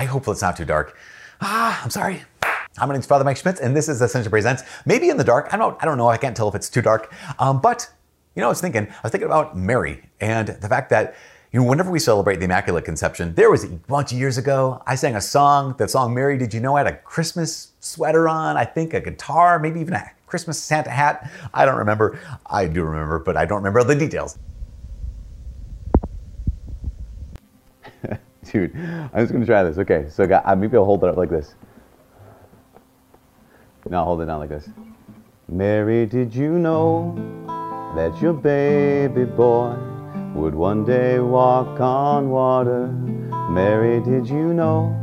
I 0.00 0.04
hope 0.04 0.28
it's 0.28 0.42
not 0.42 0.56
too 0.56 0.64
dark. 0.64 0.96
Ah, 1.40 1.82
I'm 1.82 1.90
sorry. 1.90 2.22
Hi, 2.44 2.86
my 2.86 2.92
name's 2.92 3.06
Father 3.06 3.24
Mike 3.24 3.36
Schmitz, 3.36 3.58
and 3.58 3.76
this 3.76 3.88
is 3.88 4.00
Ascension 4.00 4.30
Presents. 4.30 4.62
Maybe 4.86 5.08
in 5.08 5.16
the 5.16 5.24
dark. 5.24 5.48
I 5.52 5.56
don't. 5.56 5.76
I 5.82 5.86
don't 5.86 5.98
know. 5.98 6.06
I 6.06 6.16
can't 6.16 6.36
tell 6.36 6.48
if 6.48 6.54
it's 6.54 6.70
too 6.70 6.80
dark. 6.80 7.12
Um, 7.40 7.60
but 7.60 7.90
you 8.36 8.40
know, 8.40 8.46
I 8.46 8.50
was 8.50 8.60
thinking. 8.60 8.86
I 8.86 9.00
was 9.02 9.10
thinking 9.10 9.26
about 9.26 9.56
Mary 9.58 10.08
and 10.20 10.46
the 10.46 10.68
fact 10.68 10.90
that 10.90 11.16
you 11.50 11.58
know, 11.58 11.66
whenever 11.66 11.90
we 11.90 11.98
celebrate 11.98 12.36
the 12.36 12.44
Immaculate 12.44 12.84
Conception, 12.84 13.34
there 13.34 13.50
was 13.50 13.64
a 13.64 13.70
bunch 13.70 14.12
of 14.12 14.18
years 14.18 14.38
ago. 14.38 14.80
I 14.86 14.94
sang 14.94 15.16
a 15.16 15.20
song. 15.20 15.74
The 15.78 15.88
song 15.88 16.14
"Mary." 16.14 16.38
Did 16.38 16.54
you 16.54 16.60
know 16.60 16.76
I 16.76 16.84
had 16.84 16.86
a 16.86 16.96
Christmas 16.98 17.72
sweater 17.80 18.28
on? 18.28 18.56
I 18.56 18.66
think 18.66 18.94
a 18.94 19.00
guitar, 19.00 19.58
maybe 19.58 19.80
even 19.80 19.94
a 19.94 20.08
Christmas 20.28 20.62
Santa 20.62 20.90
hat. 20.90 21.28
I 21.52 21.64
don't 21.64 21.76
remember. 21.76 22.20
I 22.46 22.66
do 22.66 22.84
remember, 22.84 23.18
but 23.18 23.36
I 23.36 23.46
don't 23.46 23.64
remember 23.64 23.82
the 23.82 23.96
details. 23.96 24.38
Dude, 28.52 28.74
I'm 28.76 29.10
just 29.14 29.32
gonna 29.32 29.46
try 29.46 29.62
this. 29.62 29.78
Okay, 29.78 30.06
so 30.10 30.24
uh, 30.24 30.56
maybe 30.56 30.76
I'll 30.76 30.84
hold 30.84 31.04
it 31.04 31.10
up 31.10 31.16
like 31.16 31.30
this. 31.30 31.54
No, 33.88 34.04
hold 34.04 34.20
it 34.20 34.26
down 34.26 34.40
like 34.40 34.50
this. 34.50 34.68
Mary, 35.48 36.04
did 36.06 36.34
you 36.34 36.58
know 36.58 37.14
that 37.96 38.20
your 38.20 38.34
baby 38.34 39.24
boy 39.24 39.74
would 40.34 40.54
one 40.54 40.84
day 40.84 41.20
walk 41.20 41.80
on 41.80 42.28
water? 42.30 42.88
Mary, 43.50 44.00
did 44.02 44.28
you 44.28 44.52
know 44.52 44.94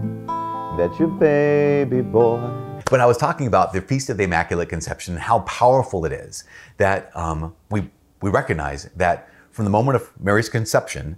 that 0.77 0.97
your 0.99 1.07
baby 1.07 2.01
boy 2.01 2.65
but 2.89 2.99
I 2.99 3.07
was 3.07 3.17
talking 3.17 3.47
about 3.47 3.73
the 3.73 3.81
Feast 3.81 4.09
of 4.09 4.17
the 4.17 4.25
Immaculate 4.25 4.69
Conception 4.69 5.17
how 5.17 5.39
powerful 5.39 6.05
it 6.05 6.11
is 6.11 6.43
that 6.77 7.15
um, 7.17 7.55
we, 7.71 7.89
we 8.21 8.29
recognize 8.29 8.85
that 8.95 9.27
from 9.49 9.65
the 9.65 9.71
moment 9.71 9.95
of 9.95 10.11
Mary's 10.19 10.49
conception, 10.49 11.17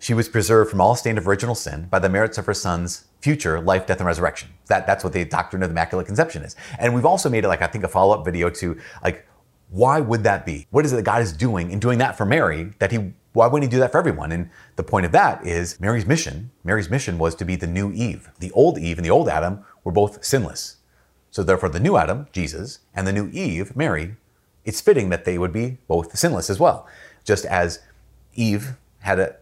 she 0.00 0.14
was 0.14 0.28
preserved 0.28 0.70
from 0.70 0.80
all 0.80 0.96
stain 0.96 1.18
of 1.18 1.28
original 1.28 1.54
sin 1.54 1.86
by 1.90 1.98
the 1.98 2.08
merits 2.08 2.38
of 2.38 2.46
her 2.46 2.54
son's 2.54 3.04
future 3.20 3.60
life, 3.60 3.86
death, 3.86 3.98
and 3.98 4.06
resurrection. 4.06 4.48
That, 4.66 4.86
that's 4.86 5.04
what 5.04 5.12
the 5.12 5.24
doctrine 5.26 5.62
of 5.62 5.68
the 5.68 5.74
Immaculate 5.74 6.06
Conception 6.06 6.42
is. 6.42 6.56
And 6.78 6.94
we've 6.94 7.04
also 7.04 7.28
made 7.28 7.44
it 7.44 7.48
like, 7.48 7.60
I 7.60 7.66
think, 7.66 7.84
a 7.84 7.88
follow 7.88 8.18
up 8.18 8.24
video 8.24 8.48
to 8.48 8.80
like, 9.04 9.26
why 9.68 10.00
would 10.00 10.24
that 10.24 10.46
be? 10.46 10.66
What 10.70 10.86
is 10.86 10.92
it 10.94 10.96
that 10.96 11.02
God 11.02 11.20
is 11.20 11.32
doing 11.32 11.70
in 11.70 11.78
doing 11.78 11.98
that 11.98 12.16
for 12.16 12.24
Mary 12.24 12.72
that 12.78 12.90
he, 12.90 13.12
why 13.34 13.46
wouldn't 13.46 13.70
he 13.70 13.76
do 13.76 13.78
that 13.80 13.92
for 13.92 13.98
everyone? 13.98 14.32
And 14.32 14.48
the 14.76 14.82
point 14.82 15.04
of 15.04 15.12
that 15.12 15.46
is 15.46 15.78
Mary's 15.78 16.06
mission. 16.06 16.50
Mary's 16.64 16.88
mission 16.88 17.18
was 17.18 17.34
to 17.36 17.44
be 17.44 17.54
the 17.54 17.66
new 17.66 17.92
Eve. 17.92 18.30
The 18.40 18.50
old 18.52 18.78
Eve 18.78 18.96
and 18.96 19.04
the 19.04 19.10
old 19.10 19.28
Adam 19.28 19.64
were 19.84 19.92
both 19.92 20.24
sinless. 20.24 20.78
So 21.30 21.42
therefore, 21.42 21.68
the 21.68 21.78
new 21.78 21.96
Adam, 21.96 22.26
Jesus, 22.32 22.80
and 22.94 23.06
the 23.06 23.12
new 23.12 23.28
Eve, 23.32 23.76
Mary, 23.76 24.16
it's 24.64 24.80
fitting 24.80 25.10
that 25.10 25.26
they 25.26 25.38
would 25.38 25.52
be 25.52 25.78
both 25.86 26.16
sinless 26.18 26.48
as 26.48 26.58
well. 26.58 26.88
Just 27.22 27.44
as 27.44 27.80
Eve 28.34 28.76
had 29.00 29.20
a 29.20 29.36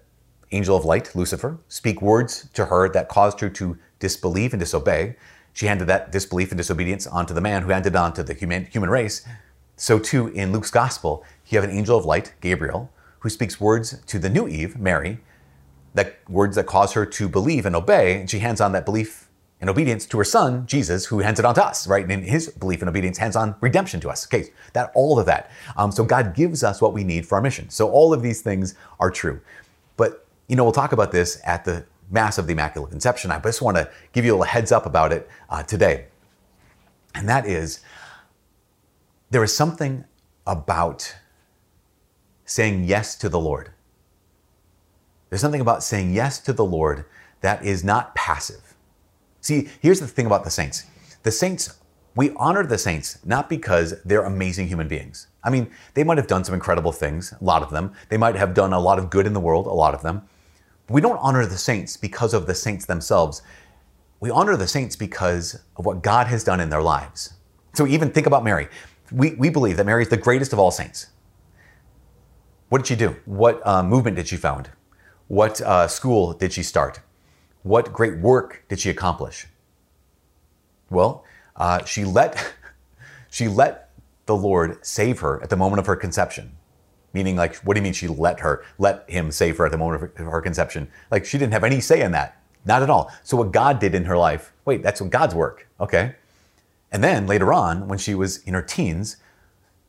angel 0.53 0.77
of 0.77 0.85
light, 0.85 1.15
Lucifer, 1.15 1.59
speak 1.69 2.01
words 2.01 2.49
to 2.55 2.67
her 2.67 2.89
that 2.89 3.09
caused 3.09 3.41
her 3.41 3.49
to 3.51 3.79
disbelieve 3.99 4.53
and 4.53 4.61
disobey. 4.61 5.17
She 5.53 5.67
handed 5.67 5.87
that 5.89 6.13
disbelief 6.13 6.51
and 6.51 6.59
disobedience 6.59 7.07
onto 7.07 7.35
the 7.35 7.41
man 7.41 7.63
who 7.63 7.71
handed 7.71 7.97
on 7.97 8.13
to 8.15 8.23
the 8.23 8.35
human, 8.35 8.67
human 8.67 8.91
race. 8.91 9.27
So 9.77 9.99
too 9.99 10.29
in 10.29 10.53
Luke's 10.53 10.71
gospel, 10.71 11.25
you 11.47 11.61
have 11.61 11.69
an 11.69 11.77
angel 11.77 11.99
of 11.99 12.05
light, 12.05 12.35
Gabriel, 12.41 12.91
who 13.21 13.29
speaks 13.29 13.61
words 13.61 14.01
to 14.07 14.19
the 14.19 14.29
new 14.29 14.49
Eve, 14.49 14.79
Mary, 14.79 15.19
that 15.95 16.19
words 16.29 16.57
that 16.57 16.67
cause 16.67 16.93
her 16.93 17.05
to 17.05 17.29
believe 17.29 17.67
and 17.67 17.75
obey, 17.75 18.21
and 18.21 18.31
she 18.31 18.39
hands 18.39 18.61
on 18.61 18.73
that 18.73 18.85
belief 18.85 19.29
and 19.61 19.69
obedience 19.69 20.07
to 20.07 20.19
her 20.19 20.25
son, 20.25 20.67
Jesus, 20.67 21.07
who 21.07 21.19
hands 21.19 21.41
it 21.41 21.45
on 21.45 21.55
to 21.57 21.65
us, 21.65 21.89
right? 21.89 22.05
And 22.05 22.13
in 22.13 22.23
his 22.23 22.49
belief 22.49 22.81
and 22.81 22.89
obedience 22.89 23.19
hands 23.19 23.35
on 23.35 23.57
redemption 23.61 23.99
to 24.01 24.09
us. 24.09 24.27
Okay, 24.27 24.51
that 24.73 24.93
all 24.95 25.19
of 25.19 25.27
that. 25.27 25.51
Um, 25.77 25.91
so 25.91 26.05
God 26.05 26.35
gives 26.35 26.63
us 26.63 26.81
what 26.81 26.93
we 26.93 27.03
need 27.03 27.27
for 27.27 27.35
our 27.35 27.41
mission. 27.41 27.69
So 27.71 27.91
all 27.91 28.13
of 28.13 28.23
these 28.23 28.41
things 28.41 28.77
are 29.01 29.11
true. 29.11 29.41
But 29.97 30.28
you 30.49 30.57
know, 30.57 30.65
we'll 30.65 30.73
talk 30.73 30.93
about 30.93 31.13
this 31.13 31.41
at 31.45 31.65
the 31.65 31.85
Mass 32.11 32.39
of 32.39 32.47
the 32.47 32.53
Immaculate 32.53 32.91
Conception. 32.91 33.31
I 33.31 33.39
just 33.39 33.63
want 33.63 33.77
to 33.77 33.91
give 34.13 34.25
you 34.25 34.43
a 34.43 34.47
heads 34.47 34.73
up 34.73 34.87
about 34.87 35.13
it 35.13 35.29
uh, 35.51 35.63
today. 35.63 36.07
And 37.15 37.29
that 37.29 37.47
is, 37.47 37.81
there 39.31 39.45
is 39.45 39.55
something 39.55 40.05
about 40.47 41.15
saying 42.47 42.85
yes 42.85 43.15
to 43.17 43.29
the 43.29 43.39
Lord. 43.39 43.71
There's 45.29 45.43
something 45.43 45.61
about 45.61 45.83
saying 45.83 46.15
yes 46.15 46.39
to 46.41 46.55
the 46.55 46.65
Lord 46.65 47.05
that 47.43 47.63
is 47.63 47.85
not 47.85 48.15
passive. 48.15 48.75
See, 49.43 49.69
here's 49.81 50.01
the 50.01 50.07
thing 50.07 50.27
about 50.27 50.45
the 50.45 50.51
saints 50.51 50.87
the 51.23 51.31
saints, 51.31 51.79
we 52.15 52.31
honor 52.37 52.65
the 52.65 52.79
saints 52.79 53.19
not 53.25 53.51
because 53.51 54.01
they're 54.03 54.23
amazing 54.23 54.69
human 54.69 54.89
beings. 54.89 55.27
I 55.45 55.51
mean, 55.51 55.71
they 55.95 56.05
might 56.05 56.17
have 56.17 56.27
done 56.27 56.45
some 56.45 56.55
incredible 56.55 56.93
things, 56.93 57.33
a 57.39 57.45
lot 57.45 57.63
of 57.63 57.71
them. 57.71 57.93
They 58.09 58.17
might 58.17 58.35
have 58.35 58.55
done 58.55 58.73
a 58.73 58.81
lot 58.81 58.99
of 58.99 59.11
good 59.11 59.27
in 59.27 59.35
the 59.35 59.41
world, 59.41 59.67
a 59.67 59.73
lot 59.73 59.95
of 59.95 60.03
them. 60.03 60.23
We 60.89 61.01
don't 61.01 61.19
honor 61.19 61.45
the 61.45 61.59
saints 61.59 61.97
because 61.97 62.33
of 62.33 62.47
the 62.47 62.55
saints 62.55 62.87
themselves. 62.87 63.43
We 64.21 64.31
honor 64.31 64.57
the 64.57 64.67
saints 64.67 64.97
because 64.97 65.61
of 65.77 65.85
what 65.85 66.03
God 66.03 66.27
has 66.29 66.45
done 66.45 66.61
in 66.61 66.71
their 66.71 66.83
lives. 66.83 67.35
So 67.75 67.87
even 67.87 68.11
think 68.11 68.27
about 68.27 68.43
Mary. 68.43 68.69
We, 69.13 69.35
we 69.35 69.51
believe 69.51 69.77
that 69.77 69.87
Mary 69.87 70.03
is 70.03 70.09
the 70.09 70.17
greatest 70.17 70.53
of 70.53 70.59
all 70.59 70.71
saints. 70.71 71.09
What 72.69 72.79
did 72.79 72.87
she 72.87 72.97
do? 72.97 73.17
What 73.25 73.65
uh, 73.67 73.83
movement 73.83 74.17
did 74.17 74.29
she 74.29 74.37
found? 74.37 74.71
What 75.29 75.61
uh, 75.61 75.89
school 75.89 76.33
did 76.33 76.53
she 76.53 76.63
start? 76.63 77.01
What 77.63 77.93
great 77.93 78.19
work 78.19 78.65
did 78.69 78.81
she 78.81 78.91
accomplish? 78.91 79.47
Well, 80.91 81.25
uh, 81.57 81.85
she 81.85 82.05
let 82.05 82.55
she 83.31 83.49
let 83.49 83.91
the 84.27 84.37
Lord 84.37 84.85
save 84.85 85.21
her 85.21 85.43
at 85.43 85.51
the 85.51 85.57
moment 85.57 85.81
of 85.81 85.87
her 85.87 85.97
conception. 85.97 86.58
Meaning, 87.13 87.37
like, 87.37 87.57
what 87.57 87.75
do 87.75 87.81
you 87.81 87.83
mean 87.83 87.93
she 87.93 88.09
let 88.09 88.41
her, 88.41 88.65
let 88.79 89.09
him 89.09 89.31
save 89.33 89.57
her 89.59 89.67
at 89.67 89.73
the 89.73 89.79
moment 89.79 90.03
of 90.19 90.27
her 90.27 90.41
conception? 90.41 90.89
Like, 91.11 91.25
she 91.25 91.39
didn't 91.39 91.53
have 91.53 91.65
any 91.65 91.81
say 91.81 92.03
in 92.03 92.13
that. 92.13 92.41
Not 92.65 92.83
at 92.83 92.91
all. 92.91 93.11
So, 93.23 93.37
what 93.37 93.53
God 93.53 93.79
did 93.79 93.95
in 93.95 94.05
her 94.05 94.17
life, 94.17 94.53
wait, 94.65 94.83
that's 94.83 95.01
what 95.01 95.11
God's 95.11 95.35
work. 95.35 95.67
Okay. 95.81 96.15
And 96.91 97.03
then 97.03 97.27
later 97.27 97.53
on, 97.53 97.89
when 97.89 97.99
she 97.99 98.15
was 98.15 98.39
in 98.39 98.55
her 98.55 98.63
teens, 98.63 99.17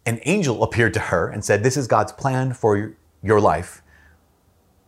an 0.05 0.19
angel 0.23 0.63
appeared 0.63 0.93
to 0.95 0.99
her 0.99 1.29
and 1.29 1.43
said, 1.43 1.63
This 1.63 1.77
is 1.77 1.87
God's 1.87 2.11
plan 2.11 2.53
for 2.53 2.95
your 3.21 3.39
life. 3.39 3.81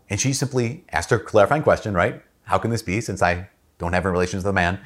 And 0.10 0.20
she 0.20 0.34
simply 0.34 0.84
asked 0.92 1.10
her 1.10 1.20
clarifying 1.20 1.64
question, 1.64 1.94
right? 1.94 2.22
How 2.44 2.58
can 2.58 2.72
this 2.72 2.82
be 2.82 3.00
since 3.02 3.22
I 3.22 3.50
don't 3.78 3.94
have 3.94 4.06
any 4.06 4.12
relations 4.12 4.44
with 4.44 4.50
a 4.50 4.54
man? 4.54 4.80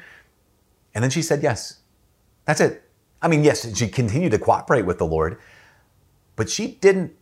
And 0.94 1.02
then 1.02 1.10
she 1.10 1.22
said 1.22 1.42
yes. 1.42 1.80
That's 2.44 2.60
it. 2.60 2.84
I 3.20 3.28
mean, 3.28 3.42
yes, 3.42 3.76
she 3.76 3.88
continued 3.88 4.30
to 4.32 4.38
cooperate 4.38 4.82
with 4.82 4.98
the 4.98 5.06
Lord, 5.06 5.38
but 6.36 6.48
she 6.48 6.68
didn't 6.68 7.16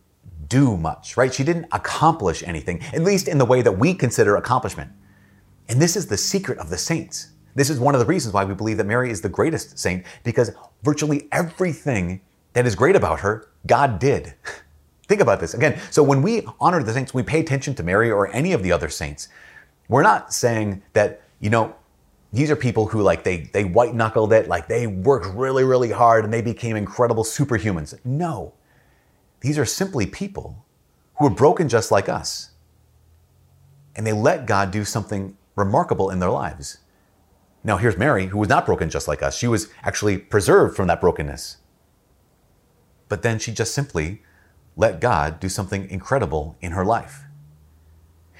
do 0.47 0.77
much, 0.77 1.17
right? 1.17 1.33
She 1.33 1.43
didn't 1.43 1.67
accomplish 1.71 2.43
anything, 2.43 2.81
at 2.93 3.01
least 3.01 3.27
in 3.27 3.37
the 3.37 3.45
way 3.45 3.61
that 3.61 3.73
we 3.73 3.93
consider 3.93 4.35
accomplishment. 4.35 4.91
And 5.67 5.81
this 5.81 5.95
is 5.95 6.07
the 6.07 6.17
secret 6.17 6.59
of 6.59 6.69
the 6.69 6.77
saints. 6.77 7.29
This 7.55 7.69
is 7.69 7.79
one 7.79 7.95
of 7.95 7.99
the 7.99 8.05
reasons 8.05 8.33
why 8.33 8.43
we 8.43 8.53
believe 8.53 8.77
that 8.77 8.85
Mary 8.85 9.09
is 9.09 9.21
the 9.21 9.29
greatest 9.29 9.79
saint, 9.79 10.05
because 10.23 10.51
virtually 10.83 11.27
everything 11.31 12.21
that 12.53 12.65
is 12.65 12.75
great 12.75 12.95
about 12.95 13.21
her, 13.21 13.49
God 13.65 13.99
did. 13.99 14.33
Think 15.07 15.21
about 15.21 15.39
this. 15.39 15.53
Again, 15.53 15.79
so 15.91 16.03
when 16.03 16.21
we 16.21 16.45
honor 16.59 16.83
the 16.83 16.93
saints, 16.93 17.13
we 17.13 17.23
pay 17.23 17.39
attention 17.39 17.75
to 17.75 17.83
Mary 17.83 18.11
or 18.11 18.33
any 18.33 18.53
of 18.53 18.63
the 18.63 18.71
other 18.71 18.89
saints. 18.89 19.29
We're 19.87 20.03
not 20.03 20.33
saying 20.33 20.81
that, 20.93 21.21
you 21.39 21.49
know, 21.49 21.75
these 22.33 22.49
are 22.51 22.55
people 22.55 22.87
who 22.87 23.01
like 23.01 23.23
they 23.23 23.37
they 23.53 23.63
white 23.63 23.93
knuckled 23.93 24.33
it, 24.33 24.47
like 24.49 24.67
they 24.67 24.87
worked 24.87 25.27
really, 25.27 25.63
really 25.63 25.91
hard 25.91 26.25
and 26.25 26.33
they 26.33 26.41
became 26.41 26.75
incredible 26.75 27.23
superhumans. 27.23 27.97
No. 28.03 28.53
These 29.45 29.59
are 29.59 29.65
simply 29.65 30.07
people 30.07 30.65
who 31.19 31.27
are 31.27 31.29
broken 31.29 31.69
just 31.69 31.91
like 31.91 32.09
us. 32.09 32.49
And 33.95 34.05
they 34.05 34.11
let 34.11 34.47
God 34.47 34.71
do 34.71 34.83
something 34.83 35.37
remarkable 35.55 36.09
in 36.09 36.17
their 36.17 36.31
lives. 36.31 36.79
Now, 37.63 37.77
here's 37.77 37.95
Mary, 37.95 38.25
who 38.25 38.39
was 38.39 38.49
not 38.49 38.65
broken 38.65 38.89
just 38.89 39.07
like 39.07 39.21
us. 39.21 39.37
She 39.37 39.47
was 39.47 39.69
actually 39.83 40.17
preserved 40.17 40.75
from 40.75 40.87
that 40.87 40.99
brokenness. 40.99 41.57
But 43.07 43.21
then 43.21 43.37
she 43.37 43.51
just 43.51 43.75
simply 43.75 44.23
let 44.75 44.99
God 44.99 45.39
do 45.39 45.47
something 45.47 45.91
incredible 45.91 46.57
in 46.59 46.71
her 46.71 46.83
life. 46.83 47.21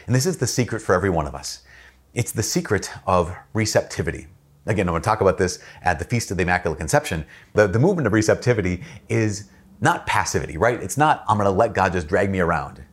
And 0.08 0.16
this 0.16 0.26
is 0.26 0.40
the 0.40 0.48
secret 0.48 0.80
for 0.82 0.96
every 0.96 1.12
one 1.12 1.28
of 1.28 1.36
us 1.36 1.62
it's 2.16 2.32
the 2.32 2.42
secret 2.42 2.90
of 3.06 3.36
receptivity. 3.54 4.26
Again, 4.66 4.88
I'm 4.88 4.94
going 4.94 5.04
to 5.04 5.06
talk 5.06 5.22
about 5.22 5.38
this 5.38 5.60
at 5.84 6.00
the 6.00 6.06
Feast 6.06 6.32
of 6.32 6.38
the 6.38 6.44
Immaculate 6.44 6.80
Conception. 6.80 7.26
The, 7.54 7.68
the 7.68 7.78
movement 7.78 8.08
of 8.08 8.14
receptivity 8.14 8.82
is 9.08 9.50
not 9.82 10.06
passivity, 10.06 10.58
right? 10.58 10.82
It's 10.82 10.98
not, 10.98 11.24
I'm 11.28 11.38
going 11.38 11.46
to 11.46 11.52
let 11.52 11.74
God 11.74 11.94
just 11.94 12.08
drag 12.08 12.30
me 12.30 12.40
around, 12.40 12.84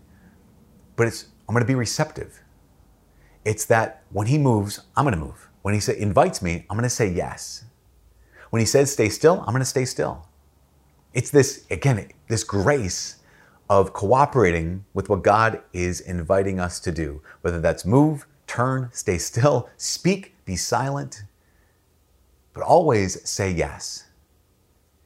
but 0.97 1.07
it's, 1.07 1.27
I'm 1.49 1.55
going 1.55 1.65
to 1.65 1.67
be 1.67 1.75
receptive. 1.75 2.43
It's 3.45 3.65
that 3.67 4.03
when 4.11 4.27
He 4.27 4.39
moves, 4.39 4.81
I'm 4.97 5.05
going 5.05 5.15
to 5.15 5.21
move. 5.21 5.49
When 5.63 5.75
He 5.75 5.81
say, 5.81 5.99
invites 5.99 6.43
me, 6.43 6.67
I'm 6.69 6.77
going 6.77 6.83
to 6.83 6.91
say 6.91 7.09
yes. 7.09 7.65
When 8.51 8.61
He 8.61 8.67
says 8.67 8.93
stay 8.93 9.09
still, 9.09 9.41
I'm 9.41 9.53
going 9.53 9.61
to 9.61 9.65
stay 9.65 9.85
still. 9.85 10.27
It's 11.15 11.31
this, 11.31 11.67
again, 11.71 12.09
this 12.29 12.45
grace 12.45 13.17
of 13.69 13.93
cooperating 13.93 14.85
with 14.93 15.09
what 15.09 15.23
God 15.23 15.63
is 15.73 16.01
inviting 16.01 16.61
us 16.61 16.81
to 16.81 16.93
do, 16.93 17.23
whether 17.43 17.61
that's 17.61 17.85
move, 17.85 18.27
turn, 18.47 18.91
stay 18.93 19.19
still, 19.19 19.69
speak, 19.77 20.35
be 20.45 20.57
silent, 20.57 21.25
but 22.55 22.63
always 22.63 23.27
say 23.29 23.51
yes. 23.51 24.05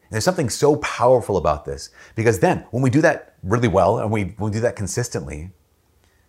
And 0.07 0.15
there's 0.15 0.25
something 0.25 0.49
so 0.49 0.77
powerful 0.77 1.37
about 1.37 1.65
this 1.65 1.91
because 2.15 2.39
then 2.39 2.65
when 2.71 2.83
we 2.83 2.91
do 2.91 3.01
that 3.01 3.35
really 3.43 3.69
well 3.69 3.99
and 3.99 4.11
we, 4.11 4.37
we 4.39 4.51
do 4.51 4.61
that 4.61 4.77
consistently, 4.77 5.51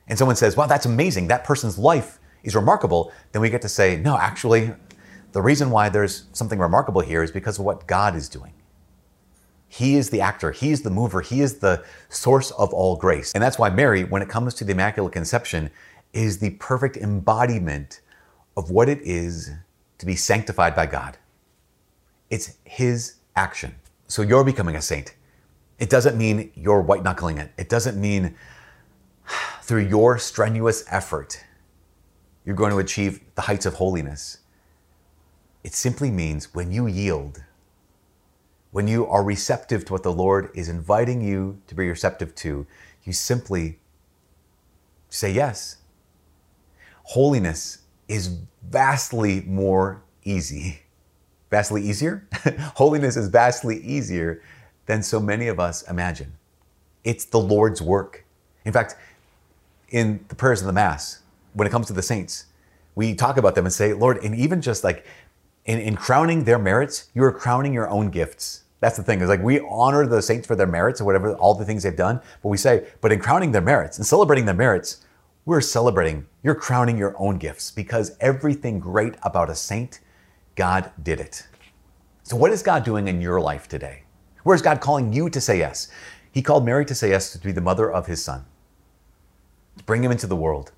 and 0.08 0.18
someone 0.18 0.36
says, 0.36 0.58
wow, 0.58 0.66
that's 0.66 0.86
amazing, 0.86 1.28
that 1.28 1.44
person's 1.44 1.78
life 1.78 2.20
is 2.44 2.56
remarkable, 2.56 3.12
then 3.34 3.42
we 3.42 3.50
get 3.50 3.62
to 3.62 3.70
say, 3.70 3.98
no, 3.98 4.18
actually, 4.18 4.74
the 5.34 5.42
reason 5.42 5.70
why 5.70 5.90
there's 5.90 6.26
something 6.32 6.60
remarkable 6.60 7.02
here 7.02 7.22
is 7.22 7.32
because 7.32 7.60
of 7.60 7.66
what 7.66 7.86
God 7.88 8.16
is 8.16 8.30
doing. 8.30 8.54
He 9.68 9.96
is 9.96 10.10
the 10.10 10.22
actor, 10.22 10.52
He 10.52 10.72
is 10.72 10.82
the 10.82 10.90
mover, 10.90 11.22
He 11.22 11.42
is 11.42 11.60
the 11.60 11.84
source 12.10 12.52
of 12.52 12.74
all 12.74 12.96
grace. 12.96 13.34
And 13.34 13.44
that's 13.44 13.60
why 13.60 13.70
Mary, 13.70 14.06
when 14.06 14.22
it 14.22 14.30
comes 14.30 14.54
to 14.56 14.64
the 14.64 14.72
Immaculate 14.72 15.12
Conception, 15.12 15.70
is 16.14 16.40
the 16.40 16.52
perfect 16.52 16.96
embodiment 16.96 18.02
of 18.56 18.72
what 18.72 18.88
it 18.88 19.02
is 19.02 19.52
to 19.98 20.06
be 20.06 20.16
sanctified 20.16 20.74
by 20.74 20.86
God. 20.86 21.18
It's 22.30 22.58
His 22.64 23.16
action. 23.38 23.76
So 24.08 24.22
you're 24.22 24.44
becoming 24.44 24.76
a 24.76 24.82
saint. 24.82 25.16
It 25.80 25.90
doesn't 25.90 26.18
mean 26.18 26.52
you're 26.56 26.82
white 26.82 27.04
knuckling 27.04 27.38
it. 27.38 27.52
It 27.58 27.70
doesn't 27.70 28.00
mean 28.00 28.36
through 29.62 29.88
your 29.88 30.18
strenuous 30.18 30.84
effort 30.90 31.44
you're 32.48 32.56
going 32.56 32.72
to 32.72 32.80
achieve 32.80 33.20
the 33.36 33.42
heights 33.42 33.66
of 33.66 33.74
holiness. 33.74 34.38
It 35.66 35.74
simply 35.74 36.10
means 36.10 36.54
when 36.54 36.72
you 36.72 36.88
yield, 36.88 37.44
when 38.72 38.88
you 38.88 39.06
are 39.06 39.22
receptive 39.22 39.84
to 39.84 39.92
what 39.92 40.04
the 40.04 40.14
Lord 40.14 40.50
is 40.56 40.70
inviting 40.70 41.20
you 41.22 41.62
to 41.68 41.76
be 41.76 41.90
receptive 41.90 42.34
to, 42.36 42.66
you 43.04 43.12
simply 43.12 43.80
say 45.10 45.30
yes. 45.30 45.76
Holiness 47.04 47.80
is 48.08 48.40
vastly 48.64 49.42
more 49.42 50.04
easy. 50.24 50.84
Vastly 51.50 51.82
easier? 51.82 52.28
Holiness 52.76 53.16
is 53.16 53.30
vastly 53.30 53.82
easier 53.82 54.42
than 54.86 55.04
so 55.04 55.20
many 55.20 55.48
of 55.48 55.60
us 55.60 55.82
imagine. 55.84 56.34
It's 57.04 57.26
the 57.26 57.40
Lord's 57.40 57.82
work. 57.82 58.26
In 58.66 58.74
fact, 58.74 58.96
in 59.90 60.26
the 60.28 60.36
prayers 60.36 60.62
of 60.62 60.68
the 60.68 60.74
Mass, 60.74 61.22
when 61.54 61.68
it 61.68 61.72
comes 61.72 61.88
to 61.88 61.94
the 61.94 62.02
saints, 62.02 62.46
we 62.96 63.14
talk 63.14 63.38
about 63.38 63.56
them 63.56 63.66
and 63.66 63.74
say, 63.74 63.94
Lord, 63.94 64.24
and 64.24 64.36
even 64.36 64.62
just 64.62 64.84
like 64.84 65.06
in, 65.66 65.80
in 65.80 65.96
crowning 65.96 66.44
their 66.44 66.60
merits, 66.60 67.10
you 67.14 67.24
are 67.24 67.32
crowning 67.32 67.74
your 67.74 67.90
own 67.90 68.10
gifts. 68.10 68.64
That's 68.80 68.98
the 68.98 69.04
thing. 69.04 69.22
Is 69.22 69.30
like 69.30 69.42
we 69.42 69.60
honor 69.62 70.06
the 70.06 70.22
saints 70.22 70.48
for 70.48 70.56
their 70.56 70.68
merits 70.68 71.02
or 71.02 71.06
whatever, 71.06 71.34
all 71.36 71.54
the 71.54 71.66
things 71.66 71.84
they've 71.84 71.96
done. 71.96 72.22
But 72.44 72.50
we 72.50 72.58
say, 72.58 72.88
but 73.02 73.12
in 73.12 73.20
crowning 73.20 73.52
their 73.52 73.62
merits 73.62 73.98
and 73.98 74.06
celebrating 74.06 74.46
their 74.46 74.56
merits, 74.56 75.06
we're 75.46 75.62
celebrating, 75.62 76.26
you're 76.44 76.56
crowning 76.56 76.98
your 76.98 77.16
own 77.18 77.38
gifts 77.38 77.72
because 77.72 78.18
everything 78.20 78.80
great 78.80 79.16
about 79.24 79.50
a 79.50 79.56
saint, 79.56 80.00
God 80.58 80.92
did 81.02 81.22
it. 81.22 81.48
So, 82.24 82.36
what 82.36 82.52
is 82.52 82.62
God 82.62 82.84
doing 82.84 83.08
in 83.08 83.22
your 83.22 83.40
life 83.40 83.70
today? 83.70 84.04
Where 84.44 84.56
is 84.56 84.62
God 84.62 84.82
calling 84.82 85.14
you 85.14 85.30
to 85.30 85.40
say 85.40 85.60
yes? 85.60 85.88
He 86.32 86.42
called 86.42 86.66
Mary 86.66 86.84
to 86.86 86.96
say 86.96 87.10
yes 87.10 87.32
to 87.32 87.40
be 87.40 87.54
the 87.54 87.62
mother 87.62 87.90
of 87.90 88.08
his 88.08 88.22
son, 88.22 88.46
to 89.78 89.84
bring 89.86 90.04
him 90.04 90.12
into 90.12 90.28
the 90.28 90.36
world, 90.36 90.74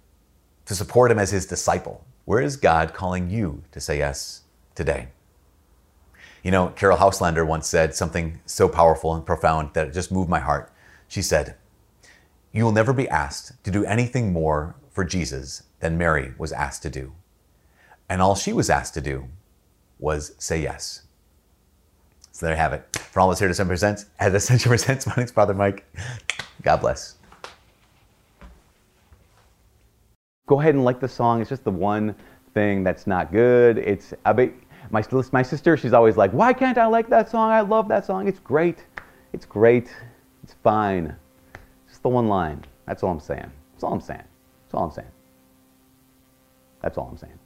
to 0.66 0.76
support 0.76 1.10
him 1.10 1.18
as 1.18 1.32
his 1.32 1.48
disciple. 1.48 2.06
Where 2.26 2.42
is 2.42 2.58
God 2.58 2.94
calling 2.94 3.32
you 3.32 3.64
to 3.72 3.80
say 3.80 3.98
yes 3.98 4.42
today? 4.76 5.08
You 6.44 6.52
know, 6.52 6.68
Caryll 6.76 6.98
Houselander 6.98 7.48
once 7.48 7.68
said 7.68 7.96
something 7.96 8.40
so 8.46 8.70
powerful 8.70 9.16
and 9.16 9.26
profound 9.26 9.74
that 9.74 9.88
it 9.88 9.94
just 9.94 10.12
moved 10.12 10.30
my 10.30 10.40
heart. 10.40 10.72
She 11.08 11.22
said, 11.22 11.56
you 12.52 12.64
will 12.64 12.72
never 12.72 12.94
be 12.94 13.08
asked 13.10 13.64
to 13.64 13.72
do 13.72 13.86
anything 13.86 14.34
more 14.34 14.76
for 14.90 15.06
Jesus 15.06 15.64
than 15.80 15.98
Mary 15.98 16.34
was 16.38 16.52
asked 16.52 16.82
to 16.84 16.90
do. 16.90 17.14
And 18.10 18.22
all 18.22 18.36
she 18.36 18.54
was 18.54 18.70
asked 18.70 18.96
to 18.96 19.02
do 19.02 19.30
was 20.00 20.34
say 20.40 20.62
yes. 20.62 21.04
So 22.32 22.46
there 22.46 22.56
you 22.56 22.60
have 22.60 22.74
it. 22.74 22.98
For 23.12 23.20
all 23.20 23.32
us 23.32 23.40
here 23.40 23.48
at 23.48 23.52
Ascension 23.52 23.68
Presents, 23.68 24.06
at 24.20 24.34
Ascension 24.34 24.70
Presents, 24.70 25.06
my 25.06 25.14
name's 25.18 25.32
Father 25.32 25.54
Mike. 25.54 25.86
God 26.62 26.78
bless. 26.78 27.16
Go 30.48 30.60
ahead 30.60 30.74
and 30.74 30.84
like 30.84 31.00
the 31.00 31.08
song. 31.08 31.42
It's 31.42 31.50
just 31.50 31.64
the 31.64 31.72
one 31.72 32.16
thing 32.54 32.84
that's 32.84 33.06
not 33.06 33.32
good. 33.32 33.78
It's 33.78 34.14
I 34.26 34.34
bet 34.34 34.54
my 34.90 35.04
my 35.32 35.44
sister. 35.44 35.78
She's 35.78 35.94
always 35.94 36.18
like, 36.18 36.32
"Why 36.32 36.54
can't 36.54 36.78
I 36.78 36.88
like 36.88 37.10
that 37.10 37.30
song? 37.30 37.52
I 37.52 37.62
love 37.62 37.88
that 37.90 38.06
song. 38.06 38.28
It's 38.28 38.40
great. 38.40 38.86
It's 39.34 39.46
great. 39.46 39.94
It's 40.44 40.56
fine." 40.64 41.16
Just 41.88 42.02
the 42.02 42.10
one 42.10 42.28
line. 42.28 42.64
That's 42.86 43.04
all 43.04 43.12
I'm 43.12 43.20
saying. 43.20 43.52
That's 43.74 43.84
all 43.84 43.94
I'm 43.94 44.02
saying. 44.02 44.24
That's 44.64 44.74
all 44.74 44.86
I'm 44.86 44.92
saying. 44.92 45.12
That's 46.82 46.98
all 46.98 47.10
I'm 47.12 47.18
saying. 47.18 47.40